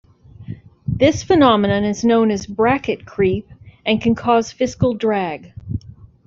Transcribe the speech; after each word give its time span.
This 0.87 1.21
phenomenon 1.21 1.83
is 1.83 2.03
known 2.03 2.31
as 2.31 2.47
"bracket 2.47 3.05
creep" 3.05 3.47
and 3.85 4.01
can 4.01 4.15
cause 4.15 4.51
fiscal 4.51 4.95
drag. 4.95 5.53